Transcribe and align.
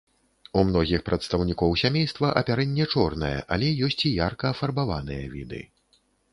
У 0.61 0.61
многіх 0.69 1.03
прадстаўнікоў 1.09 1.75
сямейства 1.81 2.31
апярэнне 2.41 2.89
чорнае, 2.95 3.31
але 3.57 3.67
ёсць 3.91 4.01
і 4.13 4.15
ярка 4.17 4.45
афарбаваныя 4.57 5.33
віды. 5.39 5.65